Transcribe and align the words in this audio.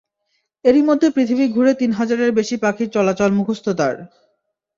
এরই 0.65 0.83
মধ্যে 0.83 1.07
পৃথিবী 1.09 1.45
ঘুরে 1.47 1.71
তিন 1.73 1.91
হাজারের 1.91 2.31
বেশি 2.31 2.55
পাখির 2.57 2.89
চলাচল 2.89 3.31
মুখস্থ 3.31 3.65
তার। 3.79 3.95